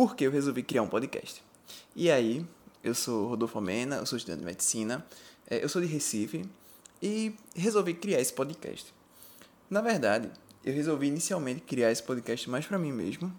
[0.00, 1.44] por que eu resolvi criar um podcast.
[1.94, 2.42] E aí,
[2.82, 5.04] eu sou Rodolfo Amena, eu sou estudante de medicina,
[5.46, 6.42] é, eu sou de Recife
[7.02, 8.94] e resolvi criar esse podcast.
[9.68, 10.30] Na verdade,
[10.64, 13.30] eu resolvi inicialmente criar esse podcast mais para mim mesmo,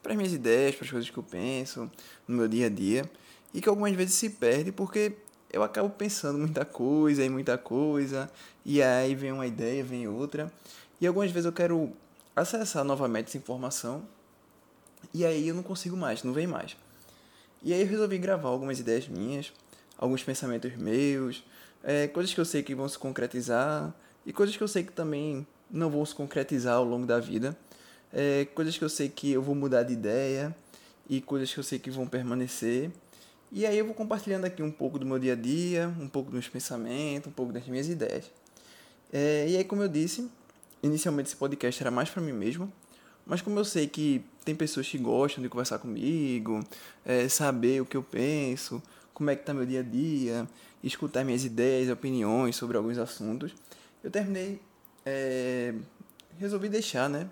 [0.00, 1.90] para as minhas ideias, para as coisas que eu penso
[2.28, 3.04] no meu dia a dia
[3.52, 5.12] e que algumas vezes se perde porque
[5.52, 8.30] eu acabo pensando muita coisa e muita coisa
[8.64, 10.52] e aí vem uma ideia, vem outra
[11.00, 11.92] e algumas vezes eu quero
[12.36, 14.06] acessar novamente essa informação
[15.12, 16.76] e aí eu não consigo mais, não vem mais.
[17.62, 19.52] E aí eu resolvi gravar algumas ideias minhas,
[19.98, 21.42] alguns pensamentos meus,
[21.82, 24.92] é, coisas que eu sei que vão se concretizar e coisas que eu sei que
[24.92, 27.56] também não vão se concretizar ao longo da vida,
[28.12, 30.54] é, coisas que eu sei que eu vou mudar de ideia
[31.08, 32.90] e coisas que eu sei que vão permanecer.
[33.52, 36.30] E aí eu vou compartilhando aqui um pouco do meu dia a dia, um pouco
[36.30, 38.30] dos meus pensamentos, um pouco das minhas ideias.
[39.12, 40.28] É, e aí, como eu disse,
[40.82, 42.72] inicialmente esse podcast era mais para mim mesmo,
[43.26, 46.64] mas como eu sei que tem pessoas que gostam de conversar comigo,
[47.04, 48.80] é, saber o que eu penso,
[49.12, 50.48] como é que tá meu dia a dia,
[50.82, 53.52] escutar minhas ideias, opiniões sobre alguns assuntos,
[54.04, 54.60] eu terminei,
[55.04, 55.74] é,
[56.38, 57.28] resolvi deixar, né,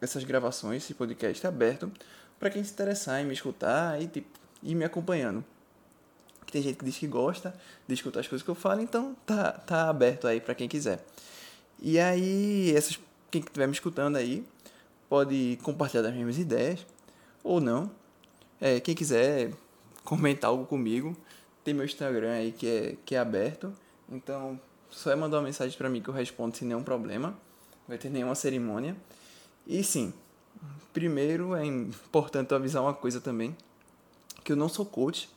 [0.00, 1.90] essas gravações, esse podcast aberto
[2.38, 4.28] para quem se interessar em me escutar e tipo,
[4.62, 5.44] ir me acompanhando.
[6.50, 7.54] Tem gente que diz que gosta
[7.86, 11.04] de escutar as coisas que eu falo, então tá, tá aberto aí para quem quiser.
[11.80, 12.98] E aí, essas,
[13.30, 14.44] quem estiver me escutando aí,
[15.08, 16.86] pode compartilhar das mesmas ideias
[17.42, 17.90] ou não.
[18.60, 19.52] É, quem quiser
[20.04, 21.16] comentar algo comigo,
[21.64, 23.72] tem meu Instagram aí que é, que é aberto.
[24.10, 24.58] Então,
[24.90, 27.28] só é mandar uma mensagem para mim que eu respondo sem nenhum problema.
[27.28, 28.96] Não vai ter nenhuma cerimônia.
[29.66, 30.12] E sim,
[30.92, 33.56] primeiro é importante avisar uma coisa também,
[34.42, 35.28] que eu não sou coach,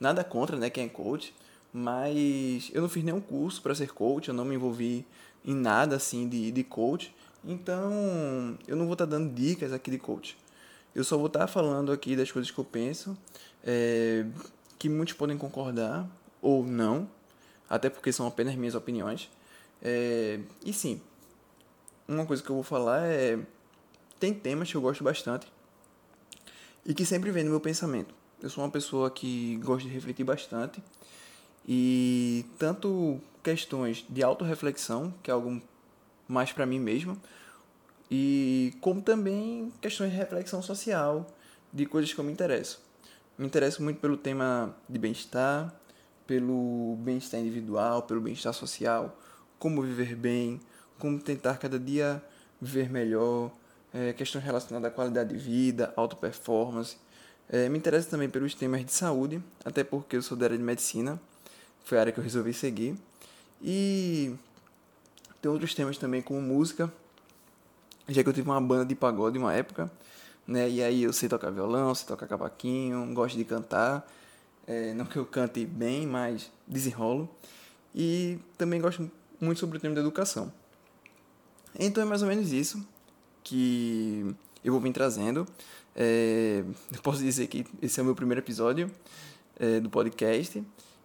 [0.00, 1.34] nada contra, né, quem é coach,
[1.72, 5.06] mas eu não fiz nenhum curso para ser coach, eu não me envolvi
[5.44, 7.14] em nada assim de, de coach.
[7.46, 10.36] Então, eu não vou estar tá dando dicas aqui de coach.
[10.94, 13.16] Eu só vou estar tá falando aqui das coisas que eu penso,
[13.62, 14.26] é,
[14.78, 16.08] que muitos podem concordar
[16.42, 17.08] ou não,
[17.70, 19.30] até porque são apenas minhas opiniões.
[19.80, 21.00] É, e sim,
[22.08, 23.38] uma coisa que eu vou falar é.
[24.18, 25.46] Tem temas que eu gosto bastante
[26.86, 28.14] e que sempre vem no meu pensamento.
[28.42, 30.82] Eu sou uma pessoa que gosta de refletir bastante
[31.68, 35.60] e tanto questões de autorreflexão, que é algo
[36.28, 37.20] mais para mim mesmo,
[38.10, 41.26] e como também questões de reflexão social,
[41.72, 42.80] de coisas que eu me interesso.
[43.36, 45.74] Me interesso muito pelo tema de bem-estar,
[46.26, 49.16] pelo bem-estar individual, pelo bem-estar social,
[49.58, 50.60] como viver bem,
[50.98, 52.22] como tentar cada dia
[52.60, 53.50] viver melhor,
[53.92, 56.96] é, questões relacionadas à qualidade de vida, auto-performance.
[57.48, 60.64] É, me interesso também pelos temas de saúde, até porque eu sou da área de
[60.64, 61.20] medicina,
[61.84, 62.96] foi a área que eu resolvi seguir.
[63.62, 64.34] E
[65.40, 66.92] tem outros temas também, como música,
[68.08, 69.90] já que eu tive uma banda de pagode uma época,
[70.46, 70.68] né?
[70.68, 74.06] E aí eu sei tocar violão, sei tocar cavaquinho, gosto de cantar.
[74.66, 77.28] É, não que eu cante bem, mas desenrolo.
[77.94, 79.10] E também gosto
[79.40, 80.52] muito sobre o tema da educação.
[81.78, 82.86] Então é mais ou menos isso
[83.42, 85.46] que eu vou vir trazendo.
[85.94, 88.90] É, eu posso dizer que esse é o meu primeiro episódio
[89.58, 90.62] é, do podcast.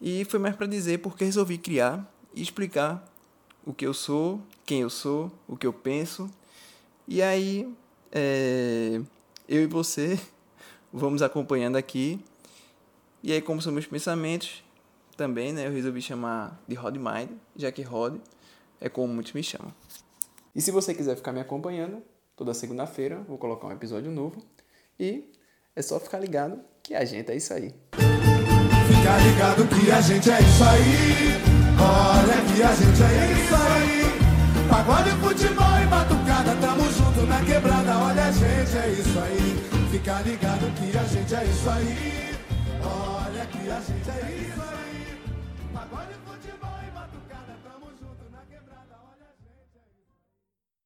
[0.00, 2.04] E foi mais para dizer porque resolvi criar
[2.34, 3.04] e explicar
[3.66, 6.30] o que eu sou, quem eu sou, o que eu penso.
[7.08, 7.72] E aí,
[8.12, 9.00] é,
[9.48, 10.18] eu e você
[10.92, 12.20] vamos acompanhando aqui.
[13.22, 14.62] E aí, como são meus pensamentos,
[15.16, 18.16] também, né, eu resolvi chamar de Rod Mind, já que Rod
[18.80, 19.72] é como muitos me chamam.
[20.54, 22.02] E se você quiser ficar me acompanhando,
[22.36, 24.44] toda segunda-feira vou colocar um episódio novo.
[24.98, 25.32] E
[25.74, 27.74] é só ficar ligado que a gente é isso aí.
[27.92, 31.53] Fica ligado que a gente é isso aí.
[31.84, 34.04] Olha que a gente é isso aí.
[34.68, 37.98] Pagode, futebol e batucada, tamo junto na quebrada.
[37.98, 39.88] Olha a gente é isso aí.
[39.90, 42.36] Fica ligado que a gente é isso aí.
[42.82, 45.20] Olha que a gente é isso aí.
[45.72, 46.73] Pagode, futebol.